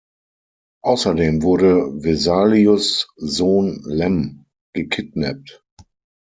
Außerdem 0.83 1.43
wurde 1.43 1.93
Vesalius' 2.01 3.07
Sohn 3.17 3.83
Lem 3.85 4.45
gekidnappt. 4.73 5.63